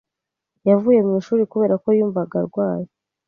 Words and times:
Yavuye 0.69 0.99
mu 1.05 1.11
ishuri 1.19 1.43
kubera 1.51 1.75
ko 1.83 1.87
yumvaga 1.97 2.35
arwaye. 2.41 2.87